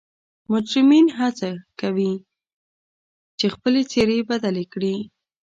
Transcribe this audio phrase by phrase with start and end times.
[0.51, 1.49] مجرمین حڅه
[1.79, 2.13] کوي
[3.39, 4.95] چې خپلې څیرې بدلې کړي